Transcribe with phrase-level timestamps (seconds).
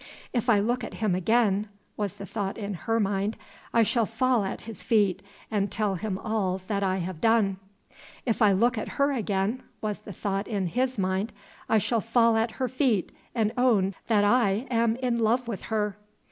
[0.33, 3.37] "If I look at him again" (was the thought in her mind)
[3.71, 7.57] "I shall fall at his feet and tell him all that I have done!"
[8.25, 11.31] "If I look at her again" (was the thought in his mind)
[11.69, 15.97] "I shall fall at her feet and own that I am in love with her!"